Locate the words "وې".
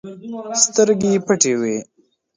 1.59-1.77